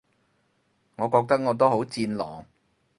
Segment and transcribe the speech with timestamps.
[0.95, 2.43] 我覺得我都好戰狼